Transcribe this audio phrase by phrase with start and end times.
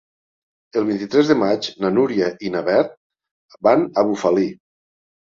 [0.79, 2.95] El vint-i-tres de maig na Núria i na Beth
[3.67, 4.47] van a Bufali.